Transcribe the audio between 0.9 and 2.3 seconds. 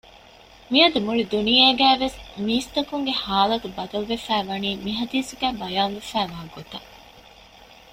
މުޅި ދުނިޔޭގައިވެސް